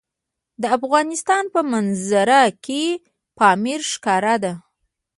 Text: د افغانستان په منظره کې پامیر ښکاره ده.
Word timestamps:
د 0.61 0.63
افغانستان 0.77 1.43
په 1.53 1.59
منظره 1.71 2.41
کې 2.65 2.83
پامیر 3.37 3.79
ښکاره 3.91 4.35
ده. 4.43 4.53